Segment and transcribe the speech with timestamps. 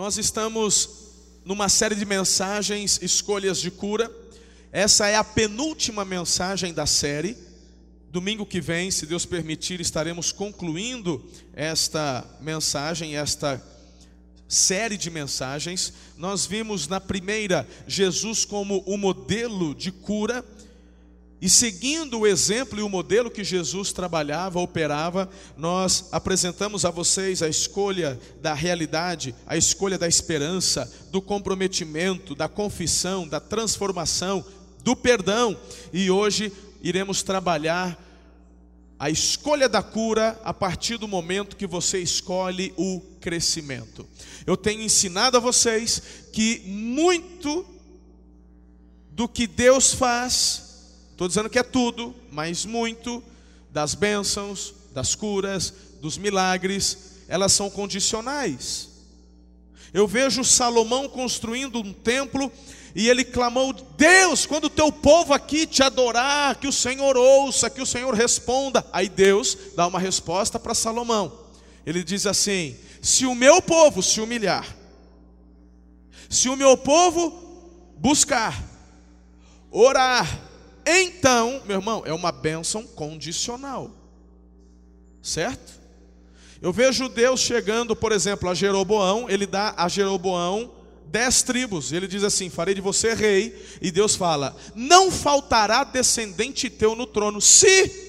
[0.00, 0.88] Nós estamos
[1.44, 4.10] numa série de mensagens, escolhas de cura.
[4.72, 7.36] Essa é a penúltima mensagem da série.
[8.10, 13.62] Domingo que vem, se Deus permitir, estaremos concluindo esta mensagem, esta
[14.48, 15.92] série de mensagens.
[16.16, 20.42] Nós vimos na primeira Jesus como o modelo de cura.
[21.42, 27.42] E seguindo o exemplo e o modelo que Jesus trabalhava, operava, nós apresentamos a vocês
[27.42, 34.44] a escolha da realidade, a escolha da esperança, do comprometimento, da confissão, da transformação,
[34.84, 35.58] do perdão.
[35.92, 37.98] E hoje iremos trabalhar
[38.98, 44.06] a escolha da cura a partir do momento que você escolhe o crescimento.
[44.46, 46.02] Eu tenho ensinado a vocês
[46.34, 47.64] que muito
[49.10, 50.69] do que Deus faz,
[51.20, 53.22] Estou dizendo que é tudo, mas muito
[53.70, 55.70] das bênçãos, das curas,
[56.00, 58.88] dos milagres, elas são condicionais.
[59.92, 62.50] Eu vejo Salomão construindo um templo
[62.94, 67.68] e ele clamou: Deus, quando o teu povo aqui te adorar, que o Senhor ouça,
[67.68, 68.82] que o Senhor responda.
[68.90, 71.30] Aí Deus dá uma resposta para Salomão.
[71.84, 74.66] Ele diz assim: Se o meu povo se humilhar,
[76.30, 78.58] se o meu povo buscar,
[79.70, 80.48] orar,
[80.90, 83.90] então, meu irmão, é uma bênção condicional.
[85.22, 85.80] Certo?
[86.62, 90.70] Eu vejo Deus chegando, por exemplo, a Jeroboão, ele dá a Jeroboão
[91.06, 96.70] dez tribos, ele diz assim: farei de você rei, e Deus fala: não faltará descendente
[96.70, 98.08] teu no trono, se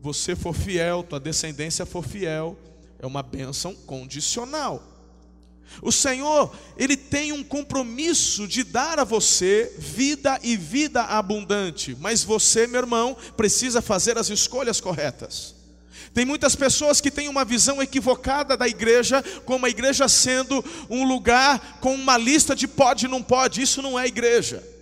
[0.00, 2.56] você for fiel, tua descendência for fiel,
[2.98, 4.87] é uma bênção condicional.
[5.80, 12.24] O Senhor, Ele tem um compromisso de dar a você vida e vida abundante, mas
[12.24, 15.54] você, meu irmão, precisa fazer as escolhas corretas.
[16.12, 21.04] Tem muitas pessoas que têm uma visão equivocada da igreja, como a igreja sendo um
[21.04, 24.77] lugar com uma lista de pode e não pode, isso não é igreja.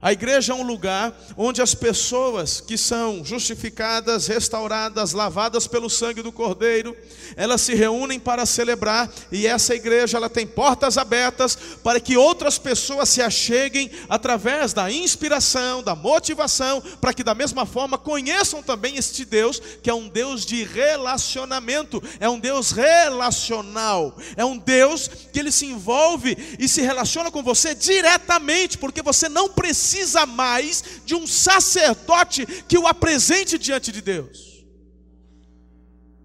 [0.00, 6.20] A igreja é um lugar onde as pessoas que são justificadas, restauradas, lavadas pelo sangue
[6.20, 6.94] do Cordeiro,
[7.34, 12.58] elas se reúnem para celebrar e essa igreja ela tem portas abertas para que outras
[12.58, 18.98] pessoas se acheguem através da inspiração, da motivação, para que da mesma forma conheçam também
[18.98, 25.08] este Deus, que é um Deus de relacionamento, é um Deus relacional, é um Deus
[25.32, 30.26] que ele se envolve e se relaciona com você diretamente, porque você não precisa precisa
[30.26, 34.64] mais de um sacerdote que o apresente diante de Deus.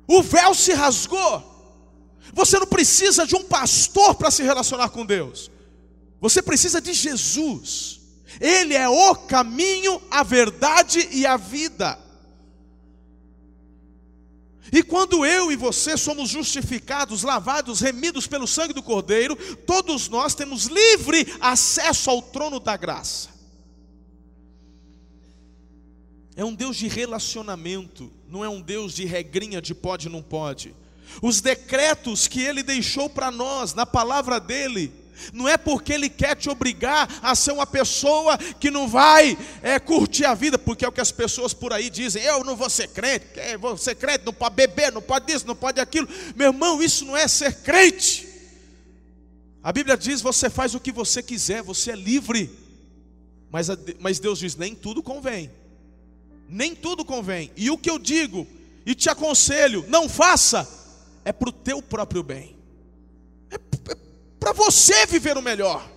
[0.07, 1.49] O véu se rasgou.
[2.33, 5.51] Você não precisa de um pastor para se relacionar com Deus.
[6.19, 7.99] Você precisa de Jesus.
[8.39, 11.99] Ele é o caminho, a verdade e a vida.
[14.73, 19.35] E quando eu e você somos justificados, lavados, remidos pelo sangue do Cordeiro,
[19.67, 23.30] todos nós temos livre acesso ao trono da graça.
[26.35, 30.73] É um Deus de relacionamento, não é um Deus de regrinha de pode não pode.
[31.21, 34.93] Os decretos que ele deixou para nós na palavra dele,
[35.33, 39.77] não é porque ele quer te obrigar a ser uma pessoa que não vai é,
[39.77, 42.69] curtir a vida, porque é o que as pessoas por aí dizem: eu não vou
[42.69, 43.25] ser crente,
[43.59, 46.07] vou ser crente, não pode beber, não pode isso, não pode aquilo.
[46.35, 48.27] Meu irmão, isso não é ser crente.
[49.61, 52.49] A Bíblia diz: você faz o que você quiser, você é livre.
[53.51, 53.67] Mas,
[53.99, 55.51] mas Deus diz: nem tudo convém
[56.51, 57.49] nem tudo convém.
[57.55, 58.45] E o que eu digo
[58.85, 60.67] e te aconselho, não faça,
[61.23, 62.55] é para o teu próprio bem,
[63.49, 63.97] é, é
[64.39, 65.89] para você viver o melhor.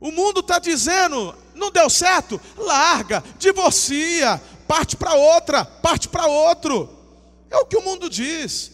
[0.00, 6.88] O mundo está dizendo, não deu certo, larga, divorcia, parte para outra, parte para outro.
[7.50, 8.72] É o que o mundo diz.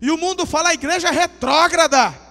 [0.00, 2.21] E o mundo fala, a igreja é retrógrada.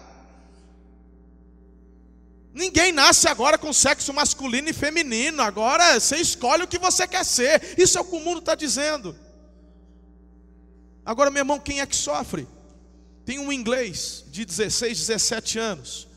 [2.54, 5.42] Ninguém nasce agora com sexo masculino e feminino.
[5.42, 7.76] Agora você escolhe o que você quer ser.
[7.78, 9.16] Isso é o que o mundo está dizendo.
[11.06, 12.48] Agora, meu irmão, quem é que sofre?
[13.26, 16.08] Tem um inglês de 16, 17 anos.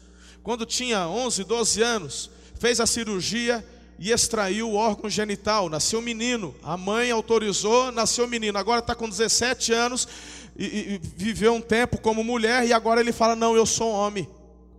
[0.42, 3.64] Quando tinha 11, 12 anos, fez a cirurgia
[3.98, 5.68] e extraiu o órgão genital.
[5.68, 6.54] Nasceu menino.
[6.62, 8.58] A mãe autorizou, nasceu menino.
[8.58, 10.08] Agora está com 17 anos
[10.56, 14.28] e, e, viveu um tempo como mulher e agora ele fala: Não, eu sou homem.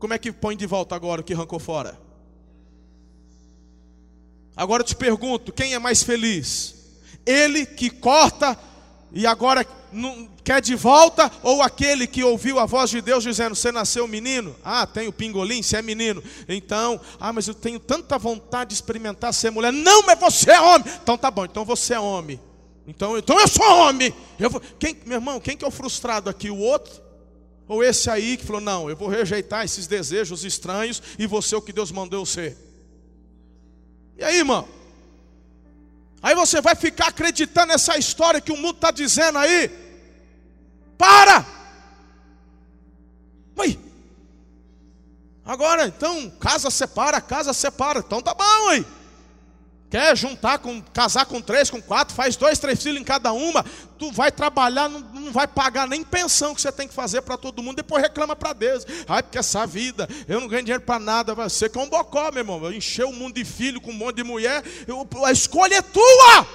[0.05, 1.99] Como é que põe de volta agora o que arrancou fora?
[4.55, 6.75] Agora eu te pergunto: quem é mais feliz?
[7.25, 8.55] Ele que corta
[9.11, 13.55] e agora não quer de volta, ou aquele que ouviu a voz de Deus dizendo:
[13.55, 14.55] Você nasceu menino?
[14.63, 16.23] Ah, tem o pingolim, você é menino.
[16.47, 19.73] Então, ah, mas eu tenho tanta vontade de experimentar ser mulher.
[19.73, 20.85] Não, mas você é homem.
[21.01, 22.39] Então tá bom, então você é homem.
[22.85, 24.13] Então, então eu sou homem.
[24.37, 24.61] Eu vou...
[24.77, 26.51] quem, meu irmão, quem que é o frustrado aqui?
[26.51, 27.04] O outro?
[27.67, 31.55] Ou esse aí que falou: Não, eu vou rejeitar esses desejos estranhos e vou ser
[31.55, 32.57] o que Deus mandou eu ser.
[34.17, 34.67] E aí, irmão?
[36.21, 39.69] Aí você vai ficar acreditando nessa história que o mundo está dizendo aí?
[40.97, 41.45] Para!
[43.57, 43.79] Ui!
[45.45, 47.99] Agora, então, casa separa, casa separa.
[47.99, 48.85] Então tá bom aí.
[49.95, 53.63] Quer juntar com, casar com três, com quatro, faz dois, três filhos em cada uma.
[53.97, 57.37] Tu vai trabalhar, não, não vai pagar nem pensão que você tem que fazer para
[57.37, 58.85] todo mundo, depois reclama para Deus.
[59.07, 61.87] Ai, porque essa vida, eu não ganho dinheiro para nada, vai ser que é um
[61.87, 62.73] bocó, meu irmão.
[62.73, 66.45] Encher o mundo de filho com um monte de mulher, eu, a escolha é tua.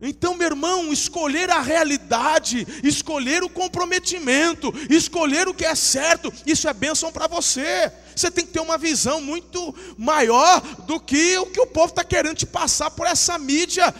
[0.00, 6.66] Então, meu irmão, escolher a realidade, escolher o comprometimento, escolher o que é certo, isso
[6.66, 7.92] é bênção para você.
[8.18, 12.02] Você tem que ter uma visão muito maior do que o que o povo está
[12.02, 13.94] querendo te passar por essa mídia.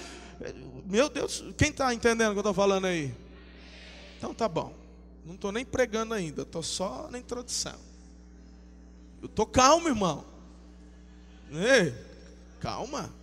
[0.86, 3.14] Meu Deus, quem está entendendo o que eu estou falando aí?
[4.16, 4.74] Então tá bom.
[5.24, 7.78] Não estou nem pregando ainda, estou só na introdução.
[9.22, 10.24] Eu estou calmo, irmão.
[11.52, 11.94] Ei,
[12.60, 13.14] calma.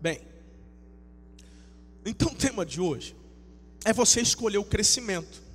[0.00, 0.20] Bem,
[2.04, 3.14] então o tema de hoje
[3.84, 5.47] é você escolher o crescimento.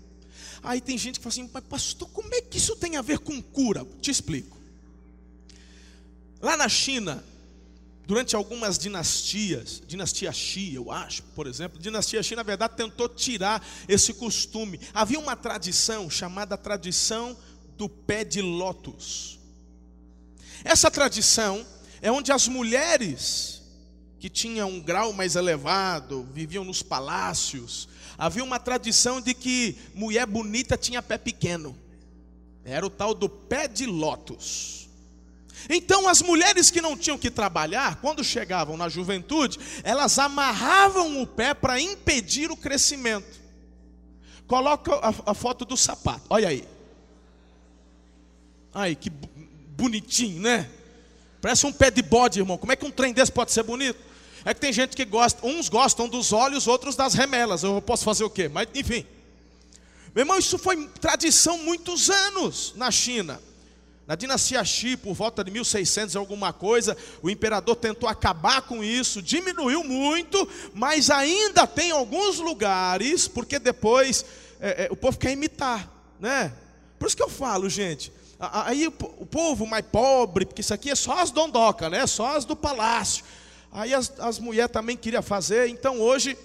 [0.63, 3.19] Aí tem gente que fala assim, mas pastor, como é que isso tem a ver
[3.19, 3.86] com cura?
[4.01, 4.57] Te explico.
[6.42, 7.24] Lá na China,
[8.07, 13.65] durante algumas dinastias, dinastia Xi, eu acho, por exemplo, dinastia Xi, na verdade, tentou tirar
[13.88, 14.80] esse costume.
[14.94, 17.38] Havia uma tradição chamada tradição
[17.77, 19.39] do pé de lótus.
[20.63, 21.66] Essa tradição
[22.01, 23.62] é onde as mulheres
[24.19, 27.89] que tinham um grau mais elevado, viviam nos palácios.
[28.18, 31.75] Havia uma tradição de que mulher bonita tinha pé pequeno.
[32.63, 34.89] Era o tal do pé de lótus.
[35.69, 41.27] Então, as mulheres que não tinham que trabalhar, quando chegavam na juventude, elas amarravam o
[41.27, 43.42] pé para impedir o crescimento.
[44.48, 46.68] Coloca a, a, foto do sapato, olha aí.
[48.74, 50.69] Ai, que bonitinho, né?
[51.42, 52.57] Parece um pé de bode, irmão.
[52.57, 54.00] Como é que um trem desse pode ser bonito?
[54.45, 57.63] É que tem gente que gosta, uns gostam dos olhos, outros das remelas.
[57.63, 58.50] Eu posso fazer o quê?
[58.50, 59.06] Mas enfim.
[60.13, 63.42] Meu irmão, isso foi tradição muitos anos na China.
[64.06, 69.22] Na dinastia Xi, por volta de 1600 alguma coisa, o imperador tentou acabar com isso,
[69.22, 74.25] diminuiu muito, mas ainda tem alguns lugares, porque depois
[74.60, 76.54] é, é, o povo quer imitar, né?
[77.00, 80.95] Por isso que eu falo, gente, aí o, povo mais pobre, porque isso aqui é
[80.95, 82.06] só as dondocas, né?
[82.06, 83.24] Só as do palácio.
[83.73, 86.37] Aí as, as mulheres também queriam fazer, então hoje,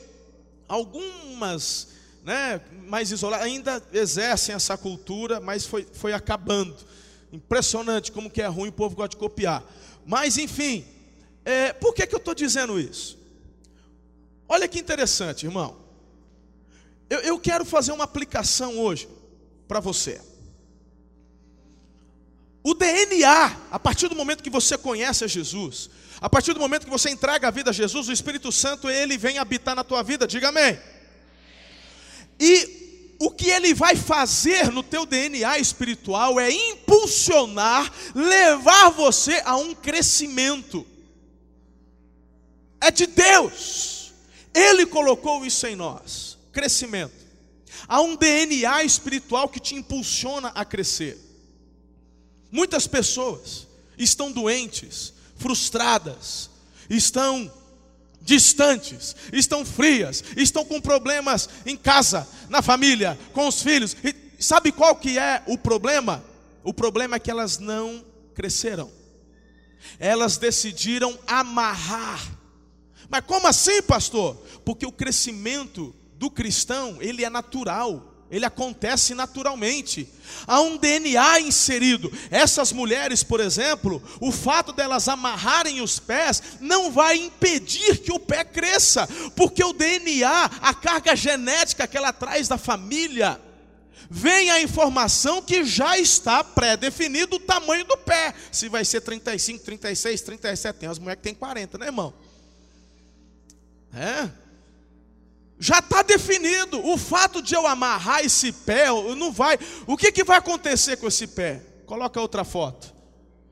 [0.66, 1.88] algumas
[2.24, 6.74] né, mais isoladas ainda exercem essa cultura, mas foi, foi acabando.
[7.30, 9.62] Impressionante como que é ruim, o povo gosta de copiar.
[10.06, 10.86] Mas enfim,
[11.44, 13.18] é, por que, que eu estou dizendo isso?
[14.48, 15.76] Olha que interessante, irmão.
[17.10, 19.06] Eu, eu quero fazer uma aplicação hoje
[19.66, 20.18] para você.
[22.62, 25.90] O DNA, a partir do momento que você conhece a Jesus,
[26.20, 29.16] a partir do momento que você entrega a vida a Jesus, o Espírito Santo ele
[29.16, 30.26] vem habitar na tua vida.
[30.26, 30.78] Diga amém.
[32.40, 39.56] E o que ele vai fazer no teu DNA espiritual é impulsionar, levar você a
[39.56, 40.86] um crescimento.
[42.80, 44.12] É de Deus.
[44.52, 46.36] Ele colocou isso em nós.
[46.52, 47.14] Crescimento.
[47.86, 51.18] Há um DNA espiritual que te impulsiona a crescer.
[52.50, 53.66] Muitas pessoas
[53.96, 56.50] estão doentes frustradas,
[56.90, 57.50] estão
[58.20, 63.96] distantes, estão frias, estão com problemas em casa, na família, com os filhos.
[64.04, 66.22] E sabe qual que é o problema?
[66.62, 68.04] O problema é que elas não
[68.34, 68.90] cresceram.
[69.98, 72.20] Elas decidiram amarrar.
[73.08, 74.36] Mas como assim, pastor?
[74.64, 80.08] Porque o crescimento do cristão, ele é natural ele acontece naturalmente.
[80.46, 82.12] Há um DNA inserido.
[82.30, 88.18] Essas mulheres, por exemplo, o fato delas amarrarem os pés não vai impedir que o
[88.18, 93.40] pé cresça, porque o DNA, a carga genética que ela traz da família,
[94.10, 98.34] vem a informação que já está pré-definido o tamanho do pé.
[98.52, 102.12] Se vai ser 35, 36, 37, tem as mulheres que tem 40, né, irmão?
[103.94, 104.28] É?
[105.58, 106.84] Já está definido.
[106.86, 108.86] O fato de eu amarrar esse pé,
[109.16, 109.58] não vai.
[109.86, 111.62] O que, que vai acontecer com esse pé?
[111.86, 112.94] Coloca outra foto.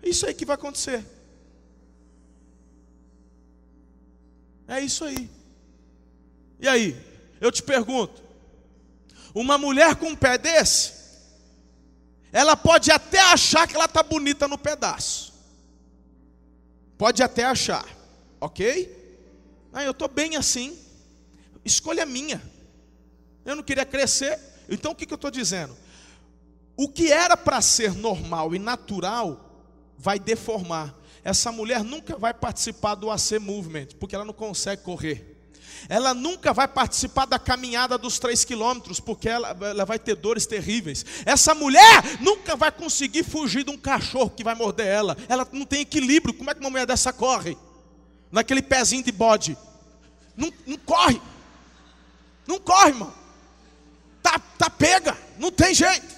[0.03, 1.05] Isso aí que vai acontecer.
[4.69, 5.31] É isso aí.
[6.61, 6.97] E aí?
[7.41, 8.23] Eu te pergunto:
[9.35, 10.93] uma mulher com um pé desse,
[12.33, 15.35] ela pode até achar que ela está bonita no pedaço.
[16.97, 17.87] Pode até achar,
[18.41, 18.95] ok?
[19.73, 20.86] Ah, eu estou bem assim.
[21.67, 22.41] Escolha minha.
[23.45, 24.39] Eu não queria crescer.
[24.69, 25.77] Então o que, que eu estou dizendo?
[26.77, 30.95] O que era para ser normal e natural vai deformar.
[31.25, 35.35] Essa mulher nunca vai participar do AC Movement, porque ela não consegue correr.
[35.89, 40.47] Ela nunca vai participar da caminhada dos três quilômetros, porque ela, ela vai ter dores
[40.47, 41.05] terríveis.
[41.25, 45.17] Essa mulher nunca vai conseguir fugir de um cachorro que vai morder ela.
[45.29, 46.33] Ela não tem equilíbrio.
[46.33, 47.59] Como é que uma mulher dessa corre?
[48.31, 49.59] Naquele pezinho de bode.
[50.37, 51.21] Não, não corre.
[52.47, 53.13] Não corre, irmão.
[54.23, 55.17] Tá, tá pega.
[55.39, 56.16] Não tem jeito.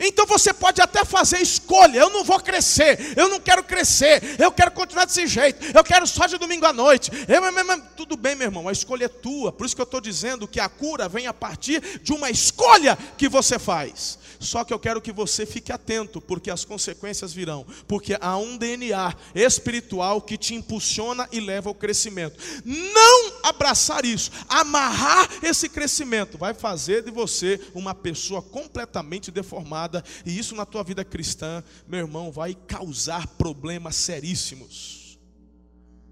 [0.00, 1.98] Então você pode até fazer escolha.
[1.98, 6.06] Eu não vou crescer, eu não quero crescer, eu quero continuar desse jeito, eu quero
[6.06, 7.10] só de domingo à noite.
[7.26, 9.52] Eu, eu, eu, tudo bem, meu irmão, a escolha é tua.
[9.52, 12.96] Por isso que eu estou dizendo que a cura vem a partir de uma escolha
[13.16, 14.18] que você faz.
[14.38, 17.66] Só que eu quero que você fique atento, porque as consequências virão.
[17.86, 22.38] Porque há um DNA espiritual que te impulsiona e leva ao crescimento.
[22.64, 29.77] Não abraçar isso, amarrar esse crescimento, vai fazer de você uma pessoa completamente deformada.
[30.24, 35.18] E isso na tua vida cristã, meu irmão, vai causar problemas seríssimos.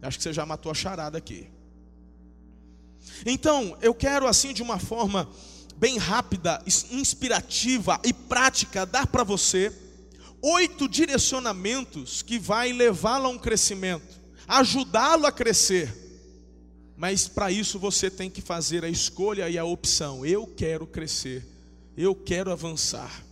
[0.02, 1.48] Acho que você já matou a charada aqui.
[3.24, 5.28] Então, eu quero assim de uma forma
[5.76, 9.72] bem rápida, inspirativa e prática, dar para você
[10.42, 16.04] oito direcionamentos que vai levá-lo a um crescimento, ajudá-lo a crescer.
[16.96, 20.24] Mas para isso você tem que fazer a escolha e a opção.
[20.24, 21.46] Eu quero crescer.
[21.96, 23.25] Eu quero avançar.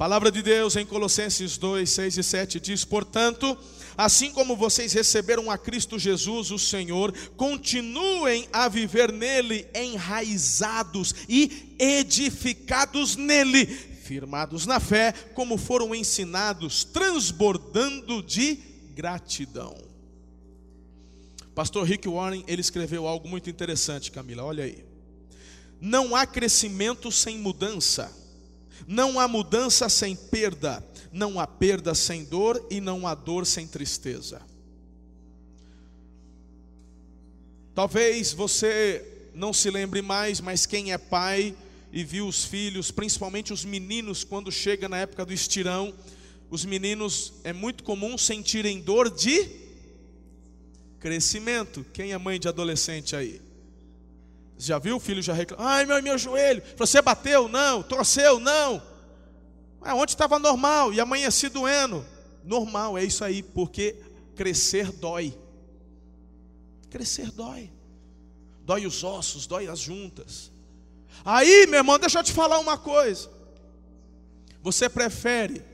[0.00, 3.54] Palavra de Deus em Colossenses 2, 6 e 7 diz: "Portanto,
[3.98, 11.76] assim como vocês receberam a Cristo Jesus, o Senhor, continuem a viver nele, enraizados e
[11.78, 18.58] edificados nele, firmados na fé, como foram ensinados, transbordando de
[18.94, 19.76] gratidão.
[21.54, 24.82] Pastor Rick Warren, ele escreveu algo muito interessante, Camila, olha aí.
[25.78, 28.10] Não há crescimento sem mudança,
[28.86, 33.66] não há mudança sem perda, não há perda sem dor e não há dor sem
[33.66, 34.42] tristeza.
[37.74, 41.54] Talvez você não se lembre mais, mas quem é pai
[41.92, 45.94] e viu os filhos, principalmente os meninos, quando chega na época do estirão,
[46.50, 49.48] os meninos é muito comum sentirem dor de
[50.98, 51.84] crescimento.
[51.92, 53.40] Quem é mãe de adolescente aí?
[54.60, 55.68] Já viu o filho já reclamando?
[55.68, 56.62] Ai, meu, meu joelho.
[56.76, 57.48] Você bateu?
[57.48, 57.82] Não.
[57.82, 58.38] Torceu?
[58.38, 58.82] Não.
[59.80, 62.04] Ah, ontem estava normal e amanheci doendo.
[62.44, 63.96] Normal, é isso aí, porque
[64.36, 65.36] crescer dói.
[66.90, 67.72] Crescer dói.
[68.62, 70.52] Dói os ossos, dói as juntas.
[71.24, 73.30] Aí, meu irmão, deixa eu te falar uma coisa.
[74.62, 75.64] Você prefere,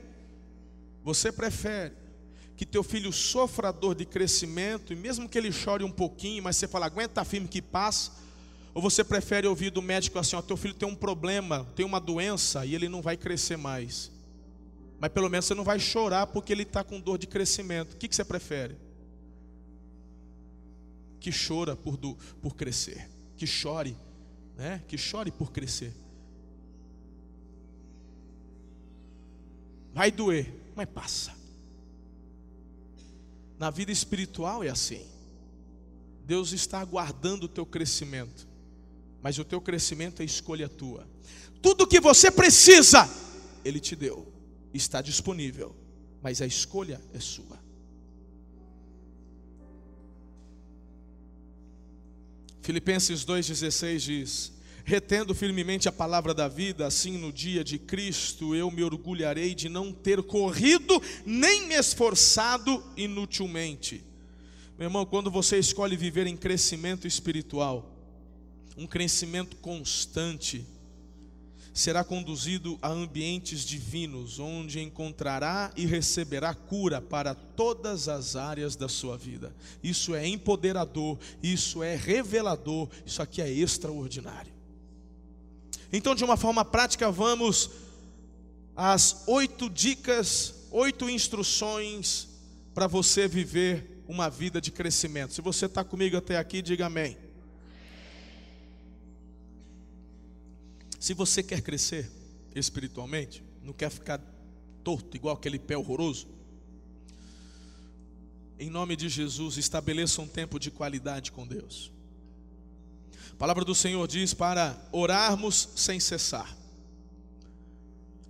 [1.03, 1.93] você prefere
[2.55, 6.55] que teu filho sofra dor de crescimento, e mesmo que ele chore um pouquinho, mas
[6.55, 8.11] você fala, aguenta firme que passa,
[8.77, 11.99] ou você prefere ouvir do médico assim: ó, teu filho tem um problema, tem uma
[11.99, 14.11] doença e ele não vai crescer mais.
[14.99, 17.93] Mas pelo menos você não vai chorar porque ele está com dor de crescimento.
[17.93, 18.77] O que, que você prefere?
[21.19, 23.09] Que chora por, do, por crescer.
[23.35, 23.97] Que chore,
[24.55, 24.83] né?
[24.87, 25.91] Que chore por crescer.
[29.91, 31.35] Vai doer, mas passa.
[33.57, 35.03] Na vida espiritual é assim.
[36.27, 38.46] Deus está aguardando o teu crescimento
[39.21, 41.07] mas o teu crescimento é escolha tua.
[41.61, 43.09] Tudo que você precisa,
[43.63, 44.31] Ele te deu,
[44.73, 45.75] está disponível,
[46.21, 47.57] mas a escolha é sua.
[52.61, 54.51] Filipenses 2,16 diz:
[54.83, 59.67] Retendo firmemente a palavra da vida, assim no dia de Cristo eu me orgulharei de
[59.67, 64.03] não ter corrido nem me esforçado inutilmente.
[64.77, 67.96] Meu irmão, quando você escolhe viver em crescimento espiritual,
[68.77, 70.65] um crescimento constante,
[71.73, 78.87] será conduzido a ambientes divinos, onde encontrará e receberá cura para todas as áreas da
[78.87, 79.55] sua vida.
[79.83, 84.51] Isso é empoderador, isso é revelador, isso aqui é extraordinário.
[85.91, 87.69] Então, de uma forma prática, vamos
[88.75, 92.27] às oito dicas, oito instruções
[92.73, 95.33] para você viver uma vida de crescimento.
[95.33, 97.26] Se você está comigo até aqui, diga amém.
[100.99, 102.09] Se você quer crescer
[102.55, 104.19] espiritualmente, não quer ficar
[104.83, 106.27] torto igual aquele pé horroroso,
[108.59, 111.91] em nome de Jesus, estabeleça um tempo de qualidade com Deus.
[113.31, 116.57] A palavra do Senhor diz para orarmos sem cessar.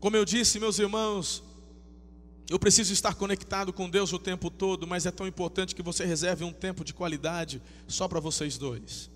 [0.02, 1.42] Como eu disse, meus irmãos,
[2.50, 6.06] eu preciso estar conectado com Deus o tempo todo, mas é tão importante que você
[6.06, 9.10] reserve um tempo de qualidade só para vocês dois.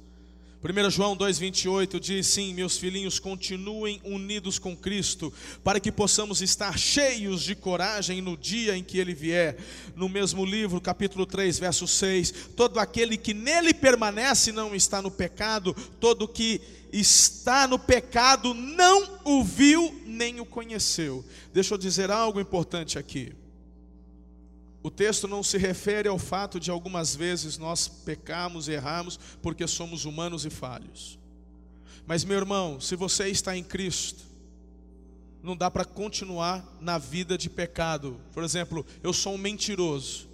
[0.64, 6.78] 1 João 2,28 diz: Sim, meus filhinhos, continuem unidos com Cristo, para que possamos estar
[6.78, 9.58] cheios de coragem no dia em que Ele vier.
[9.96, 15.10] No mesmo livro, capítulo 3, verso 6: Todo aquele que nele permanece não está no
[15.10, 16.62] pecado, todo que
[16.94, 21.26] está no pecado não o viu nem o conheceu.
[21.52, 23.34] Deixa eu dizer algo importante aqui.
[24.84, 29.68] O texto não se refere ao fato de algumas vezes nós pecarmos e errarmos porque
[29.68, 31.20] somos humanos e falhos.
[32.06, 34.24] Mas, meu irmão, se você está em Cristo,
[35.44, 38.20] não dá para continuar na vida de pecado.
[38.34, 40.31] Por exemplo, eu sou um mentiroso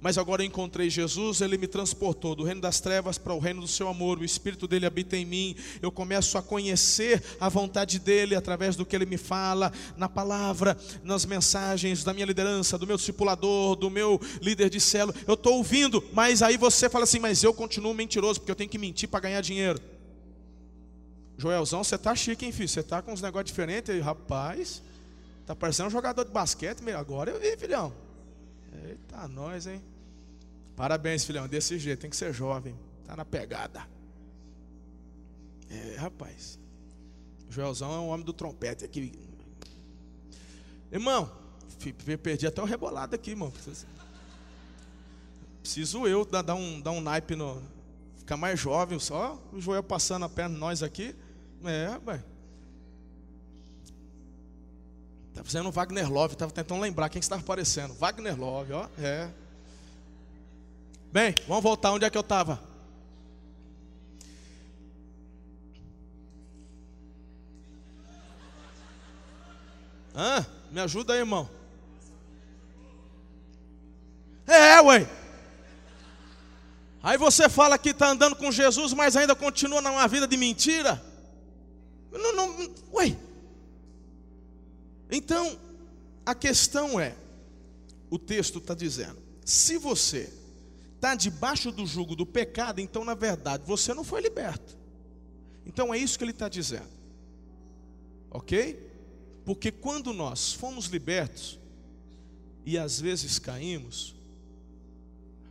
[0.00, 3.68] mas agora encontrei Jesus, ele me transportou do reino das trevas para o reino do
[3.68, 8.34] seu amor, o Espírito dele habita em mim, eu começo a conhecer a vontade dele
[8.34, 12.96] através do que ele me fala, na palavra, nas mensagens da minha liderança, do meu
[12.96, 17.42] discipulador, do meu líder de célula, eu estou ouvindo, mas aí você fala assim, mas
[17.42, 19.80] eu continuo mentiroso, porque eu tenho que mentir para ganhar dinheiro.
[21.36, 22.68] Joelzão, você tá chique, hein, filho?
[22.68, 24.82] Você tá com uns negócios diferentes aí, rapaz.
[25.46, 28.07] Tá parecendo um jogador de basquete, agora eu vi, filhão.
[28.72, 29.82] Eita, nós, hein?
[30.76, 31.48] Parabéns, filhão.
[31.48, 32.78] Desse jeito, tem que ser jovem.
[33.04, 33.86] Tá na pegada.
[35.70, 36.58] É, rapaz.
[37.50, 39.12] Joelzão é um homem do trompete aqui.
[40.90, 41.30] Irmão,
[42.22, 43.52] perdi até o rebolado aqui, irmão.
[45.62, 47.62] Preciso eu dar um, dar um naipe no.
[48.16, 51.14] Ficar mais jovem, só o Joel passando a perna nós aqui.
[51.64, 52.22] É, rapaz.
[55.38, 57.94] Está fazendo Wagner Love, estava tentando lembrar quem estava aparecendo.
[57.94, 58.88] Wagner Love, ó.
[58.98, 59.30] É.
[61.12, 62.60] Bem, vamos voltar onde é que eu estava.
[70.12, 70.44] Hã?
[70.72, 71.48] Me ajuda aí, irmão.
[74.44, 75.08] É, ué.
[77.00, 81.00] Aí você fala que está andando com Jesus, mas ainda continua numa vida de mentira.
[82.10, 83.27] Não, não, ué.
[85.10, 85.58] Então,
[86.24, 87.16] a questão é:
[88.10, 90.32] o texto está dizendo, se você
[90.94, 94.76] está debaixo do jugo do pecado, então na verdade você não foi liberto.
[95.64, 96.88] Então é isso que ele está dizendo,
[98.30, 98.86] ok?
[99.44, 101.58] Porque quando nós fomos libertos
[102.66, 104.14] e às vezes caímos,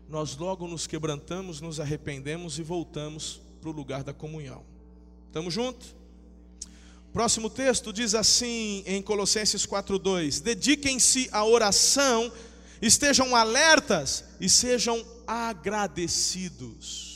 [0.09, 4.63] nós logo nos quebrantamos, nos arrependemos e voltamos para o lugar da comunhão.
[5.27, 5.95] Estamos juntos?
[7.13, 12.31] Próximo texto diz assim em Colossenses 4:2: Dediquem-se à oração,
[12.81, 17.07] estejam alertas e sejam agradecidos.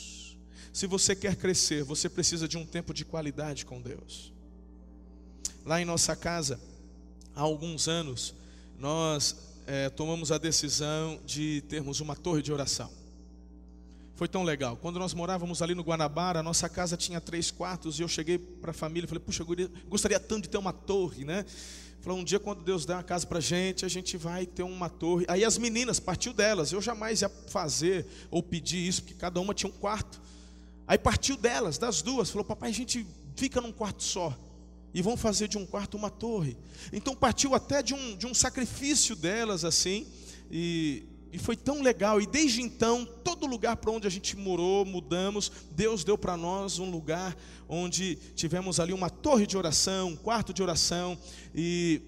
[0.74, 4.32] Se você quer crescer, você precisa de um tempo de qualidade com Deus.
[5.66, 6.60] Lá em nossa casa,
[7.36, 8.34] há alguns anos,
[8.80, 9.36] nós
[9.68, 13.01] é, tomamos a decisão de termos uma torre de oração.
[14.22, 14.78] Foi tão legal.
[14.78, 18.38] Quando nós morávamos ali no Guanabara, a nossa casa tinha três quartos e eu cheguei
[18.38, 19.44] para a família e falei: Puxa,
[19.90, 21.44] gostaria tanto de ter uma torre, né?
[22.02, 24.62] Falou: Um dia, quando Deus der uma casa para a gente, a gente vai ter
[24.62, 25.26] uma torre.
[25.28, 26.72] Aí as meninas, partiu delas.
[26.72, 30.22] Eu jamais ia fazer ou pedir isso, porque cada uma tinha um quarto.
[30.88, 32.30] Aí partiu delas, das duas.
[32.30, 34.38] Falou: Papai, a gente fica num quarto só
[34.94, 36.56] e vão fazer de um quarto uma torre.
[36.94, 40.06] Então partiu até de um, de um sacrifício delas assim.
[40.52, 42.22] E e foi tão legal.
[42.22, 46.80] E desde então, todo lugar para onde a gente morou, mudamos, Deus deu para nós
[46.80, 47.36] um lugar
[47.68, 51.18] onde tivemos ali uma torre de oração, um quarto de oração.
[51.56, 52.02] E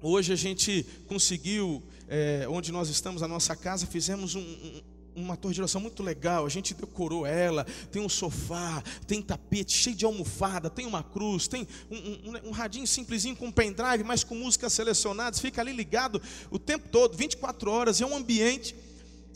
[0.00, 5.36] hoje a gente conseguiu, é, onde nós estamos, a nossa casa, fizemos um, um uma
[5.36, 9.96] torre de oração muito legal, a gente decorou ela, tem um sofá, tem tapete cheio
[9.96, 14.34] de almofada, tem uma cruz, tem um, um, um radinho simplesinho com pendrive, mas com
[14.34, 18.74] músicas selecionadas, fica ali ligado o tempo todo, 24 horas, é um ambiente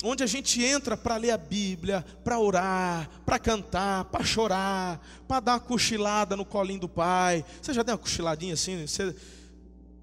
[0.03, 5.41] onde a gente entra para ler a Bíblia, para orar, para cantar, para chorar, para
[5.41, 7.45] dar uma cochilada no colinho do pai.
[7.61, 8.87] Você já deu uma cochiladinha assim?
[8.87, 9.15] Você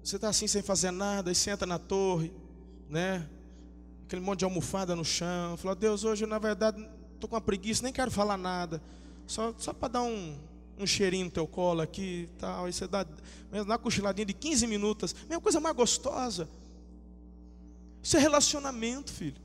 [0.04, 2.32] está assim sem fazer nada, e senta na torre,
[2.88, 3.26] né?
[4.06, 5.56] Aquele monte de almofada no chão.
[5.56, 8.80] Falou, Deus, hoje na verdade estou com uma preguiça, nem quero falar nada.
[9.26, 10.38] Só, só para dar um,
[10.78, 12.66] um cheirinho no teu colo aqui e tal.
[12.66, 15.14] Aí você dá, dá uma cochiladinha de 15 minutos.
[15.28, 16.48] Mesma coisa mais gostosa.
[18.00, 19.40] Isso é relacionamento, filho.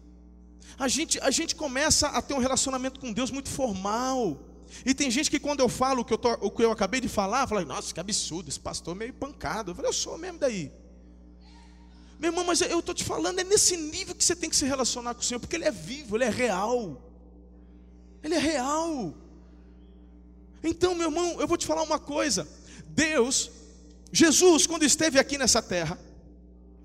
[0.78, 4.38] A gente, a gente começa a ter um relacionamento com Deus muito formal.
[4.86, 7.02] E tem gente que quando eu falo o que eu, tô, o que eu acabei
[7.02, 9.72] de falar, fala, nossa, que absurdo, esse pastor é meio pancado.
[9.72, 10.72] Eu falei, eu sou mesmo daí.
[12.22, 14.64] Meu irmão, mas eu estou te falando, é nesse nível que você tem que se
[14.64, 17.02] relacionar com o Senhor, porque Ele é vivo, Ele é real.
[18.22, 19.16] Ele é real.
[20.64, 22.48] Então, meu irmão, eu vou te falar uma coisa.
[22.90, 23.50] Deus,
[24.14, 25.98] Jesus, quando esteve aqui nessa terra,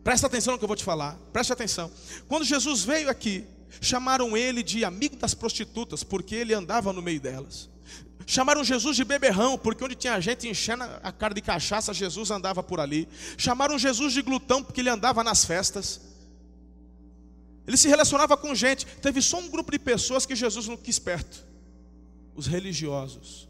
[0.03, 1.93] presta atenção no que eu vou te falar, preste atenção.
[2.27, 3.45] Quando Jesus veio aqui,
[3.79, 7.69] chamaram ele de amigo das prostitutas, porque ele andava no meio delas.
[8.29, 12.61] Chamaram Jesus de beberrão, porque onde tinha gente enchendo a cara de cachaça, Jesus andava
[12.61, 13.09] por ali.
[13.39, 16.01] Chamaram Jesus de glutão, porque ele andava nas festas.
[17.65, 18.85] Ele se relacionava com gente.
[18.85, 21.47] Teve só um grupo de pessoas que Jesus não quis perto:
[22.35, 23.49] os religiosos.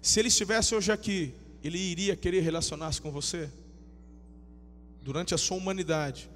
[0.00, 3.50] Se ele estivesse hoje aqui, ele iria querer relacionar-se com você?
[5.02, 6.30] Durante a sua humanidade.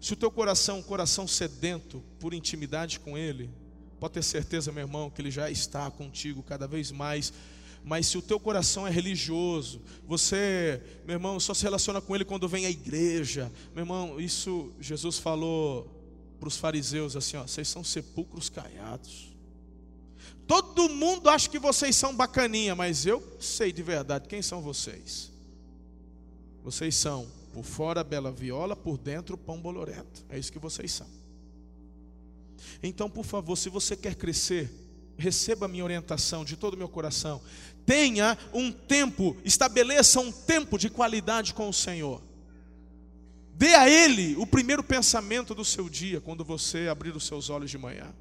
[0.00, 3.50] Se o teu coração um coração sedento por intimidade com Ele,
[4.04, 7.32] pode ter certeza, meu irmão, que Ele já está contigo cada vez mais.
[7.82, 12.24] Mas se o teu coração é religioso, você, meu irmão, só se relaciona com Ele
[12.24, 13.50] quando vem à igreja.
[13.74, 15.90] Meu irmão, isso Jesus falou
[16.38, 19.32] para os fariseus assim: ó, vocês são sepulcros caiados.
[20.46, 25.32] Todo mundo acha que vocês são bacaninha, mas eu sei de verdade quem são vocês.
[26.62, 30.26] Vocês são, por fora, bela viola, por dentro, pão bolorento.
[30.28, 31.23] É isso que vocês são.
[32.82, 34.70] Então, por favor, se você quer crescer,
[35.16, 37.40] receba a minha orientação de todo o meu coração.
[37.86, 42.22] Tenha um tempo, estabeleça um tempo de qualidade com o Senhor.
[43.56, 47.70] Dê a Ele o primeiro pensamento do seu dia, quando você abrir os seus olhos
[47.70, 48.12] de manhã.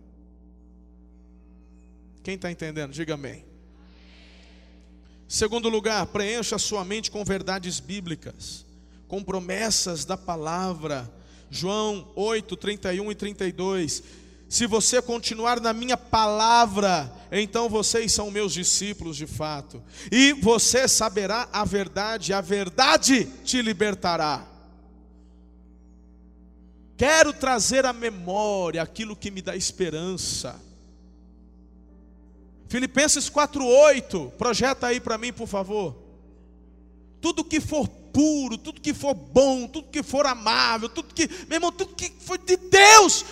[2.22, 2.92] Quem está entendendo?
[2.92, 3.44] Diga amém.
[5.28, 8.66] Segundo lugar, preencha a sua mente com verdades bíblicas,
[9.08, 11.12] com promessas da palavra.
[11.50, 14.04] João 8, 31 e 32.
[14.50, 19.82] Se você continuar na minha palavra, então vocês são meus discípulos de fato.
[20.12, 24.48] E você saberá a verdade, a verdade te libertará.
[26.96, 30.62] Quero trazer à memória aquilo que me dá esperança.
[32.70, 35.96] Filipenses 4:8, projeta aí para mim, por favor.
[37.20, 41.58] Tudo que for puro, tudo que for bom, tudo que for amável, tudo que, meu
[41.58, 43.26] irmão, tudo que for de Deus.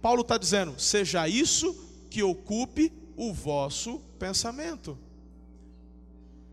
[0.00, 1.74] Paulo está dizendo: seja isso
[2.10, 4.98] que ocupe o vosso pensamento.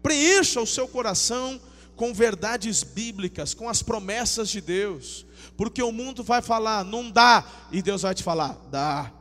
[0.01, 1.59] Preencha o seu coração
[1.95, 5.25] com verdades bíblicas, com as promessas de Deus,
[5.55, 9.11] porque o mundo vai falar, não dá, e Deus vai te falar, dá.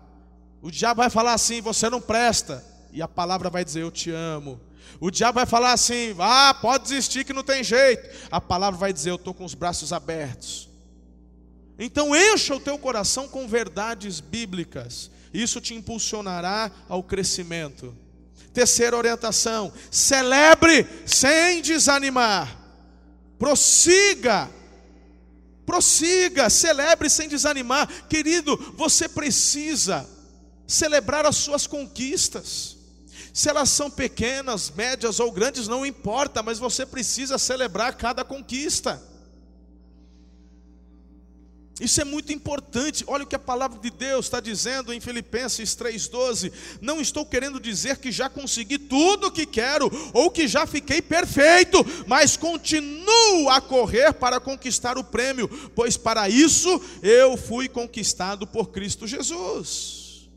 [0.61, 2.65] O diabo vai falar assim: você não presta.
[2.93, 4.61] E a palavra vai dizer: eu te amo.
[5.01, 8.09] O diabo vai falar assim: ah, pode desistir que não tem jeito.
[8.31, 10.69] A palavra vai dizer: eu estou com os braços abertos.
[11.85, 15.11] Então encha o teu coração com verdades bíblicas.
[15.35, 17.93] Isso te impulsionará ao crescimento.
[18.55, 22.57] Terceira orientação: celebre sem desanimar.
[23.37, 24.49] Prossiga.
[25.67, 27.89] Prossiga, celebre sem desanimar.
[28.09, 30.09] Querido, você precisa
[30.69, 32.77] celebrar as suas conquistas.
[33.35, 39.03] Se elas são pequenas, médias ou grandes, não importa, mas você precisa celebrar cada conquista.
[41.81, 43.03] Isso é muito importante.
[43.07, 46.53] Olha o que a palavra de Deus está dizendo em Filipenses 3,12.
[46.81, 51.01] Não estou querendo dizer que já consegui tudo o que quero, ou que já fiquei
[51.01, 58.47] perfeito, mas continuo a correr para conquistar o prêmio, pois para isso eu fui conquistado
[58.47, 60.31] por Cristo Jesus.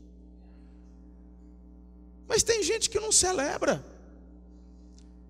[2.26, 3.84] Mas tem gente que não celebra.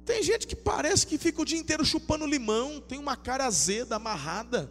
[0.05, 3.97] Tem gente que parece que fica o dia inteiro chupando limão, tem uma cara azeda,
[3.97, 4.71] amarrada.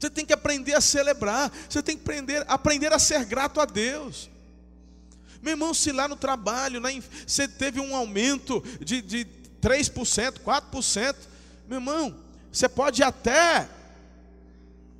[0.00, 3.66] Você tem que aprender a celebrar, você tem que aprender, aprender a ser grato a
[3.66, 4.30] Deus.
[5.42, 6.80] Meu irmão, se lá no trabalho,
[7.26, 9.26] você teve um aumento de, de
[9.60, 11.16] 3%, 4%,
[11.68, 12.16] meu irmão,
[12.50, 13.68] você pode até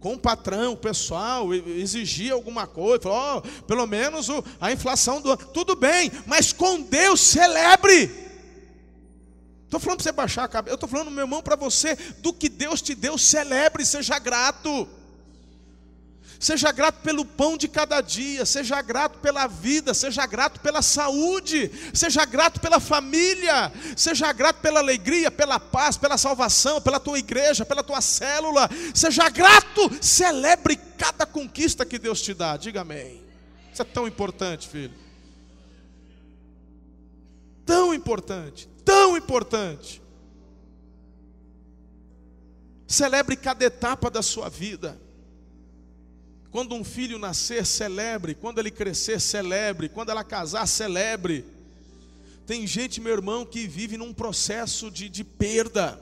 [0.01, 4.29] com o patrão, o pessoal, exigir alguma coisa, falar, oh, pelo menos
[4.61, 8.30] a inflação do tudo bem, mas com Deus celebre.
[9.71, 12.33] Estou falando para você baixar a cabeça, eu estou falando, meu irmão, para você, do
[12.33, 14.89] que Deus te deu, celebre, seja grato.
[16.41, 21.71] Seja grato pelo pão de cada dia, seja grato pela vida, seja grato pela saúde,
[21.95, 27.65] seja grato pela família, seja grato pela alegria, pela paz, pela salvação, pela tua igreja,
[27.65, 28.69] pela tua célula.
[28.93, 32.57] Seja grato, celebre cada conquista que Deus te dá.
[32.57, 33.23] Diga amém.
[33.73, 34.95] Isso é tão importante, filho.
[37.65, 40.03] Tão importante, tão importante.
[42.87, 45.01] Celebre cada etapa da sua vida.
[46.51, 48.35] Quando um filho nascer, celebre.
[48.35, 49.89] Quando ele crescer, celebre.
[49.89, 51.45] Quando ela casar, celebre.
[52.47, 56.01] Tem gente, meu irmão, que vive num processo de, de perda.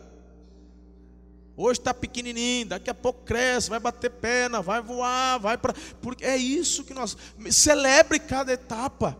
[1.54, 5.74] Hoje está pequenininho, daqui a pouco cresce, vai bater perna, vai voar, vai para.
[6.00, 7.16] Porque é isso que nós.
[7.50, 9.18] Celebre cada etapa.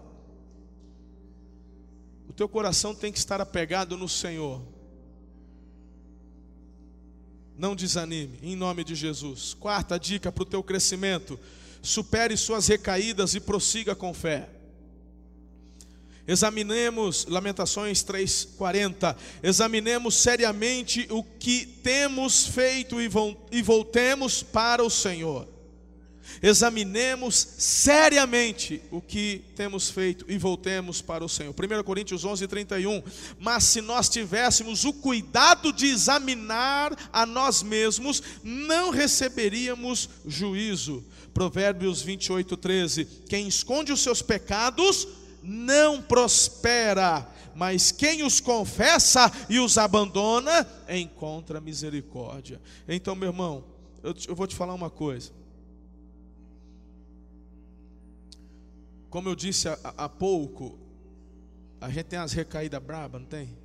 [2.28, 4.62] O teu coração tem que estar apegado no Senhor.
[7.56, 9.54] Não desanime, em nome de Jesus.
[9.54, 11.40] Quarta dica para o teu crescimento:
[11.82, 14.48] supere suas recaídas e prossiga com fé.
[16.28, 19.16] Examinemos, Lamentações 3,40.
[19.42, 25.57] Examinemos seriamente o que temos feito e voltemos para o Senhor.
[26.42, 31.52] Examinemos seriamente o que temos feito e voltemos para o Senhor.
[31.52, 33.02] 1 Coríntios 11, 31.
[33.38, 41.04] Mas se nós tivéssemos o cuidado de examinar a nós mesmos, não receberíamos juízo.
[41.34, 43.04] Provérbios 28, 13.
[43.28, 45.06] Quem esconde os seus pecados,
[45.42, 52.60] não prospera, mas quem os confessa e os abandona, encontra misericórdia.
[52.88, 53.64] Então, meu irmão,
[54.02, 55.37] eu, eu vou te falar uma coisa.
[59.10, 60.78] Como eu disse há, pouco,
[61.80, 63.56] a gente tem as recaídas braba, não tem?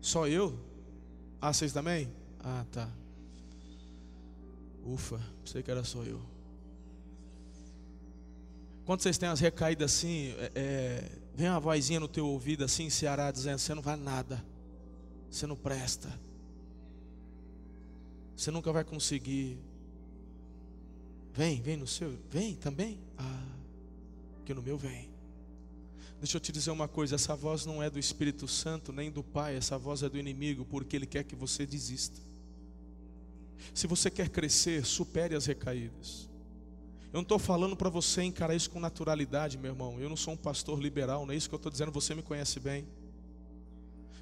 [0.00, 0.58] Só eu?
[1.40, 2.10] Ah, vocês também?
[2.40, 2.90] Ah, tá.
[4.84, 6.20] Ufa, sei que era só eu.
[8.86, 12.88] Quando vocês têm as recaídas assim, é, é, vem uma vozinha no teu ouvido assim,
[12.88, 14.42] Ceará, dizendo: você não vai nada,
[15.28, 16.08] você não presta,
[18.36, 19.58] você nunca vai conseguir.
[21.34, 23.00] Vem, vem no seu, vem também.
[23.18, 23.55] Ah,
[24.46, 25.10] que no meu vem.
[26.18, 29.22] Deixa eu te dizer uma coisa: essa voz não é do Espírito Santo nem do
[29.22, 32.20] Pai, essa voz é do inimigo, porque ele quer que você desista.
[33.74, 36.30] Se você quer crescer, supere as recaídas.
[37.12, 40.00] Eu não estou falando para você encarar isso com naturalidade, meu irmão.
[40.00, 42.22] Eu não sou um pastor liberal, não é isso que eu estou dizendo, você me
[42.22, 42.86] conhece bem.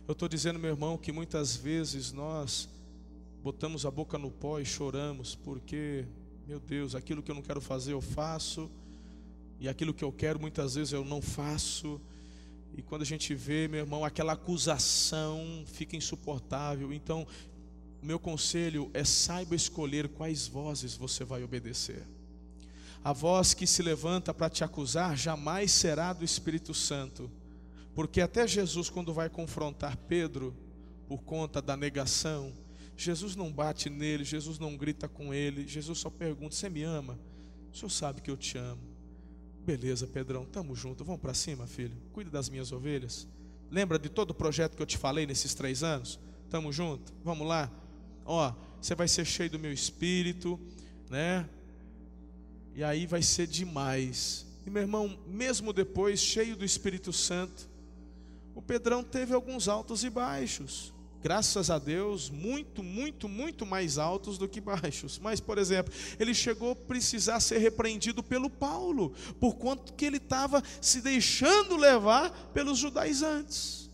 [0.06, 2.68] Eu estou dizendo, meu irmão, que muitas vezes nós
[3.42, 6.06] botamos a boca no pó e choramos, porque,
[6.46, 8.70] meu Deus, aquilo que eu não quero fazer eu faço,
[9.60, 12.00] e aquilo que eu quero muitas vezes eu não faço.
[12.76, 16.92] E quando a gente vê, meu irmão, aquela acusação fica insuportável.
[16.92, 17.26] Então,
[18.02, 22.06] o meu conselho é saiba escolher quais vozes você vai obedecer.
[23.02, 27.30] A voz que se levanta para te acusar jamais será do Espírito Santo,
[27.94, 30.54] porque até Jesus, quando vai confrontar Pedro,
[31.06, 32.52] por conta da negação,
[32.96, 37.18] Jesus não bate nele, Jesus não grita com ele, Jesus só pergunta: Você me ama?
[37.72, 38.93] O senhor sabe que eu te amo.
[39.64, 41.96] Beleza, Pedrão, tamo junto, vamos para cima, filho.
[42.12, 43.26] Cuida das minhas ovelhas.
[43.70, 46.20] Lembra de todo o projeto que eu te falei nesses três anos?
[46.50, 47.70] Tamo junto, vamos lá.
[48.26, 50.60] Ó, você vai ser cheio do meu espírito,
[51.08, 51.48] né?
[52.74, 54.46] E aí vai ser demais.
[54.66, 57.68] E meu irmão, mesmo depois, cheio do Espírito Santo,
[58.54, 60.92] o Pedrão teve alguns altos e baixos.
[61.24, 65.18] Graças a Deus, muito, muito, muito mais altos do que baixos.
[65.18, 70.18] Mas, por exemplo, ele chegou a precisar ser repreendido pelo Paulo, por quanto que ele
[70.18, 73.90] estava se deixando levar pelos judaizantes.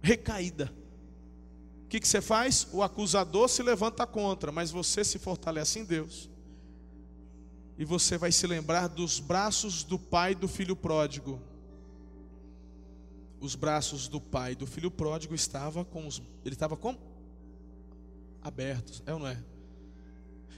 [0.00, 0.72] Recaída.
[1.86, 2.68] O que, que você faz?
[2.72, 6.30] O acusador se levanta contra, mas você se fortalece em Deus.
[7.76, 11.42] E você vai se lembrar dos braços do pai do filho pródigo.
[13.40, 16.98] Os braços do pai do filho pródigo estava com os, ele estava como
[18.42, 19.38] abertos, é ou não é?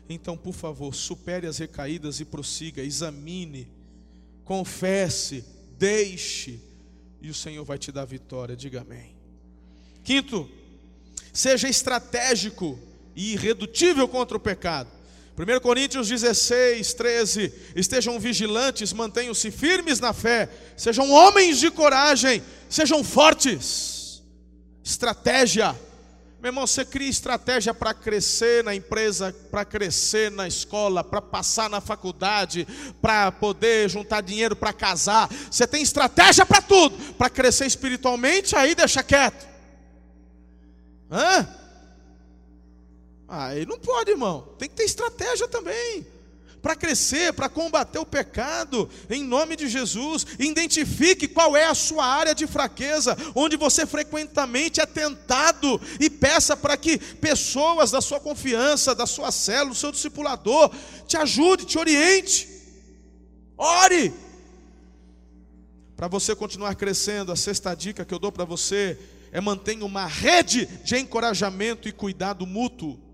[0.09, 3.71] Então, por favor, supere as recaídas e prossiga, examine,
[4.45, 5.45] confesse,
[5.79, 6.61] deixe,
[7.21, 8.57] e o Senhor vai te dar vitória.
[8.57, 9.15] Diga amém.
[10.03, 10.49] Quinto,
[11.33, 12.79] seja estratégico
[13.15, 14.91] e irredutível contra o pecado.
[15.41, 23.03] 1 Coríntios 16, 13: Estejam vigilantes, mantenham-se firmes na fé, sejam homens de coragem, sejam
[23.03, 24.23] fortes.
[24.85, 25.75] Estratégia.
[26.43, 31.71] Meu irmão, você cria estratégia para crescer na empresa, para crescer na escola, para passar
[31.71, 32.67] na faculdade,
[33.01, 35.29] para poder juntar dinheiro para casar.
[35.51, 36.97] Você tem estratégia para tudo.
[37.15, 39.47] Para crescer espiritualmente, aí deixa quieto.
[41.11, 41.60] Hã?
[43.31, 44.49] Aí não pode, irmão.
[44.59, 46.05] Tem que ter estratégia também.
[46.61, 50.27] Para crescer, para combater o pecado, em nome de Jesus.
[50.37, 56.57] Identifique qual é a sua área de fraqueza, onde você frequentemente é tentado, e peça
[56.57, 60.71] para que pessoas da sua confiança, da sua célula, do seu discipulador,
[61.07, 62.49] te ajude, te oriente.
[63.57, 64.13] Ore.
[65.97, 68.99] Para você continuar crescendo, a sexta dica que eu dou para você
[69.31, 73.10] é mantenha uma rede de encorajamento e cuidado mútuo.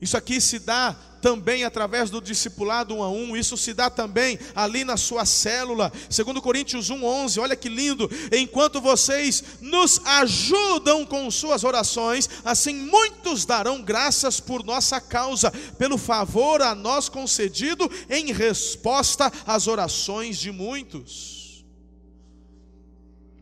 [0.00, 4.38] Isso aqui se dá também através do discipulado um a um, isso se dá também
[4.54, 5.92] ali na sua célula.
[6.08, 13.44] Segundo Coríntios 1:11, olha que lindo, enquanto vocês nos ajudam com suas orações, assim muitos
[13.44, 20.52] darão graças por nossa causa, pelo favor a nós concedido em resposta às orações de
[20.52, 21.38] muitos.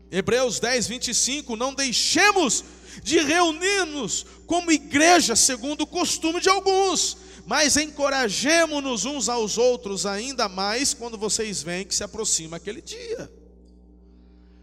[0.09, 2.63] Hebreus 10, 25: Não deixemos
[3.03, 10.49] de reunir-nos como igreja, segundo o costume de alguns, mas encorajemo-nos uns aos outros ainda
[10.49, 13.31] mais quando vocês veem que se aproxima aquele dia.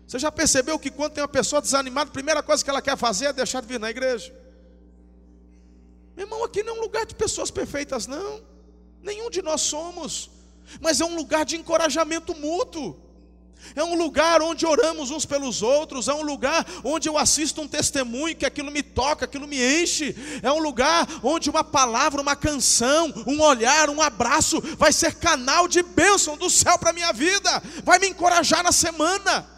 [0.06, 2.96] Você já percebeu que quando tem uma pessoa desanimada, a primeira coisa que ela quer
[2.96, 4.34] fazer é deixar de vir na igreja?
[6.16, 8.42] Meu irmão, aqui não é um lugar de pessoas perfeitas, não.
[9.02, 10.30] Nenhum de nós somos.
[10.80, 13.03] Mas é um lugar de encorajamento mútuo.
[13.74, 17.68] É um lugar onde oramos uns pelos outros, é um lugar onde eu assisto um
[17.68, 20.14] testemunho que aquilo me toca, aquilo me enche.
[20.42, 25.66] É um lugar onde uma palavra, uma canção, um olhar, um abraço vai ser canal
[25.68, 29.54] de bênção do céu para a minha vida, vai me encorajar na semana.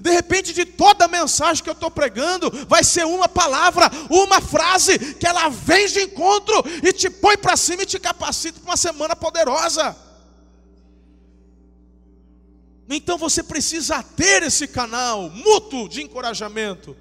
[0.00, 4.40] De repente, de toda a mensagem que eu estou pregando, vai ser uma palavra, uma
[4.40, 8.70] frase, que ela vem de encontro e te põe para cima e te capacita para
[8.70, 9.96] uma semana poderosa.
[12.88, 16.96] Então você precisa ter esse canal mútuo de encorajamento.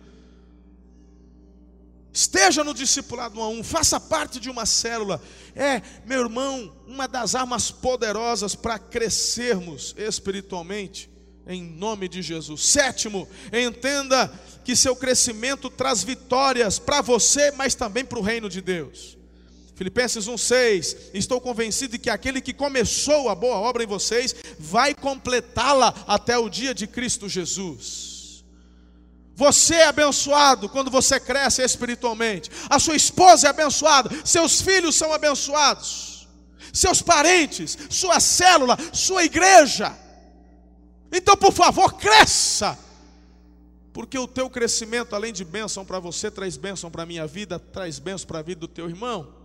[2.12, 5.22] Esteja no discipulado um a um, faça parte de uma célula.
[5.56, 11.10] É, meu irmão, uma das armas poderosas para crescermos espiritualmente
[11.48, 12.62] em nome de Jesus.
[12.64, 14.28] Sétimo, entenda
[14.64, 19.18] que seu crescimento traz vitórias para você, mas também para o reino de Deus.
[19.76, 24.94] Filipenses 1,6: Estou convencido de que aquele que começou a boa obra em vocês vai
[24.94, 28.44] completá-la até o dia de Cristo Jesus.
[29.36, 35.12] Você é abençoado quando você cresce espiritualmente, a sua esposa é abençoada, seus filhos são
[35.12, 36.28] abençoados,
[36.72, 39.98] seus parentes, sua célula, sua igreja.
[41.12, 42.78] Então, por favor, cresça.
[43.92, 47.60] Porque o teu crescimento, além de bênção para você, traz bênção para a minha vida,
[47.60, 49.43] traz bênção para a vida do teu irmão.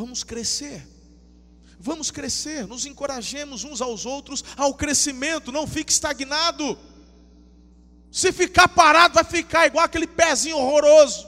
[0.00, 0.88] Vamos crescer.
[1.78, 6.78] Vamos crescer, nos encorajemos uns aos outros ao crescimento, não fique estagnado.
[8.10, 11.26] Se ficar parado, vai ficar igual aquele pezinho horroroso.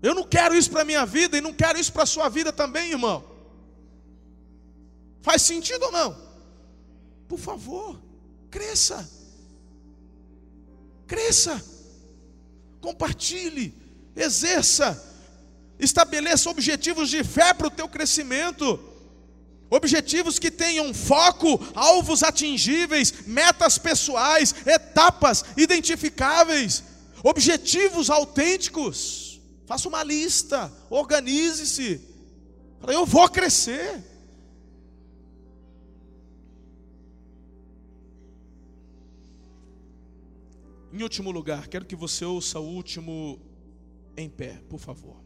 [0.00, 2.28] Eu não quero isso para a minha vida e não quero isso para a sua
[2.28, 3.24] vida também, irmão.
[5.20, 6.16] Faz sentido ou não?
[7.28, 8.00] Por favor,
[8.50, 9.08] cresça.
[11.08, 11.60] Cresça.
[12.80, 13.74] Compartilhe,
[14.14, 15.11] exerça,
[15.82, 18.78] estabeleça objetivos de fé para o teu crescimento.
[19.68, 26.84] Objetivos que tenham foco, alvos atingíveis, metas pessoais, etapas identificáveis,
[27.24, 29.40] objetivos autênticos.
[29.66, 32.00] Faça uma lista, organize-se.
[32.86, 34.04] Eu vou crescer.
[40.92, 43.40] Em último lugar, quero que você ouça o último
[44.14, 45.21] em pé, por favor.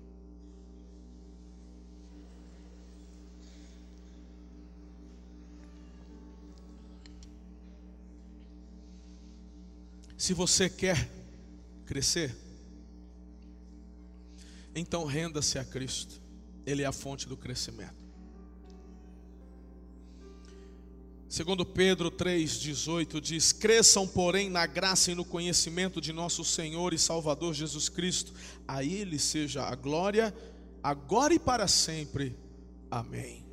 [10.16, 11.10] Se você quer
[11.84, 12.34] crescer,
[14.74, 16.20] então renda-se a Cristo,
[16.64, 18.06] Ele é a fonte do crescimento.
[21.28, 26.98] Segundo Pedro 3,18 diz: Cresçam, porém, na graça e no conhecimento de nosso Senhor e
[26.98, 28.32] Salvador Jesus Cristo.
[28.66, 30.34] A Ele seja a glória,
[30.82, 32.34] agora e para sempre.
[32.90, 33.44] Amém.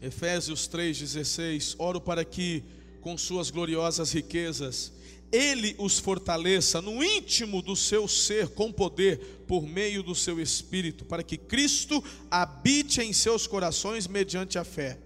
[0.00, 2.64] Efésios 3,16: Oro para que,
[3.00, 4.92] com suas gloriosas riquezas,
[5.32, 11.06] Ele os fortaleça no íntimo do seu ser com poder, por meio do seu Espírito,
[11.06, 14.98] para que Cristo habite em seus corações mediante a fé.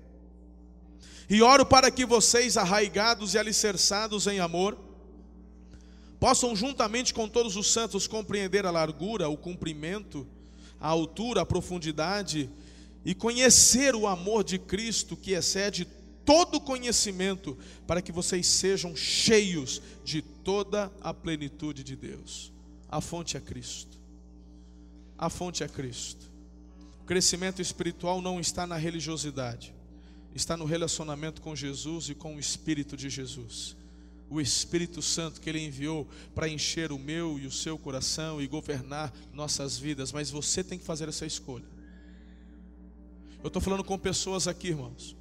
[1.31, 4.77] E oro para que vocês, arraigados e alicerçados em amor,
[6.19, 10.27] possam juntamente com todos os santos compreender a largura, o comprimento,
[10.81, 12.51] a altura, a profundidade
[13.05, 15.87] e conhecer o amor de Cristo que excede
[16.27, 22.53] todo conhecimento, para que vocês sejam cheios de toda a plenitude de Deus.
[22.89, 23.97] A fonte é Cristo.
[25.17, 26.31] A fonte é Cristo.
[27.01, 29.77] O crescimento espiritual não está na religiosidade
[30.37, 33.75] está no relacionamento com Jesus e com o Espírito de Jesus.
[34.29, 38.47] O Espírito Santo que Ele enviou para encher o meu e o seu coração e
[38.47, 41.65] governar nossas vidas, mas você tem que fazer essa escolha.
[43.43, 45.16] Eu estou falando com pessoas aqui, irmãos,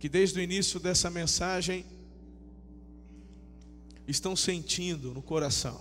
[0.00, 1.84] que desde o início dessa mensagem
[4.08, 5.80] estão sentindo no coração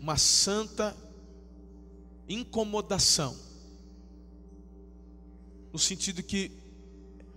[0.00, 0.96] uma santa
[2.28, 3.36] incomodação
[5.72, 6.52] no sentido que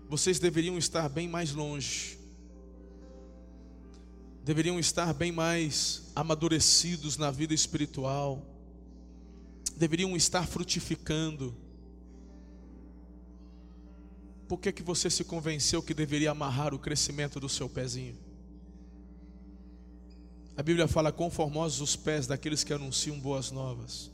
[0.07, 2.19] vocês deveriam estar bem mais longe,
[4.43, 8.45] deveriam estar bem mais amadurecidos na vida espiritual,
[9.75, 11.55] deveriam estar frutificando.
[14.47, 18.17] Por que, que você se convenceu que deveria amarrar o crescimento do seu pezinho?
[20.55, 24.09] A Bíblia fala: conformosos os pés daqueles que anunciam boas novas.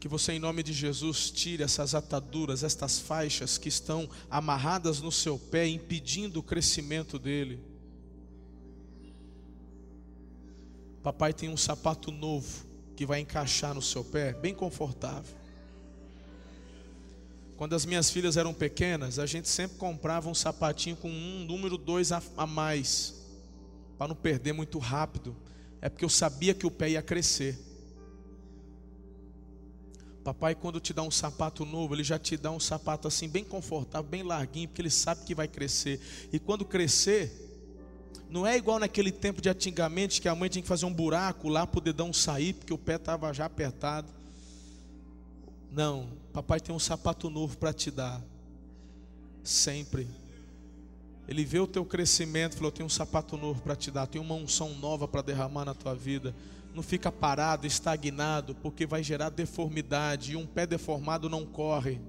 [0.00, 5.12] Que você, em nome de Jesus, tire essas ataduras, estas faixas que estão amarradas no
[5.12, 7.62] seu pé, impedindo o crescimento dele.
[11.02, 15.39] Papai tem um sapato novo que vai encaixar no seu pé, bem confortável.
[17.60, 21.76] Quando as minhas filhas eram pequenas, a gente sempre comprava um sapatinho com um número
[21.76, 23.22] dois a, a mais,
[23.98, 25.36] para não perder muito rápido.
[25.78, 27.58] É porque eu sabia que o pé ia crescer.
[30.24, 33.44] Papai, quando te dá um sapato novo, ele já te dá um sapato assim, bem
[33.44, 36.00] confortável, bem larguinho, porque ele sabe que vai crescer.
[36.32, 37.30] E quando crescer,
[38.30, 41.46] não é igual naquele tempo de antigamente que a mãe tinha que fazer um buraco
[41.46, 44.19] lá para o dedão sair, porque o pé estava já apertado.
[45.72, 48.20] Não, papai tem um sapato novo para te dar.
[49.42, 50.08] Sempre.
[51.28, 54.34] Ele vê o teu crescimento, falou: tem um sapato novo para te dar, tem uma
[54.34, 56.34] unção nova para derramar na tua vida.
[56.74, 62.00] Não fica parado, estagnado, porque vai gerar deformidade e um pé deformado não corre.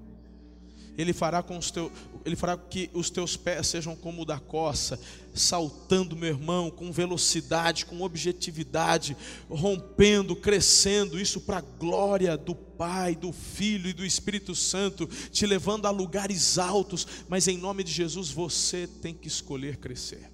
[0.98, 1.92] Ele fará com os teus,
[2.26, 5.00] ele fará que os teus pés sejam como o da coça,
[5.34, 9.16] saltando, meu irmão, com velocidade, com objetividade,
[9.50, 15.46] rompendo, crescendo, isso para a glória do Pai, do Filho e do Espírito Santo, te
[15.46, 20.30] levando a lugares altos, mas em nome de Jesus você tem que escolher crescer.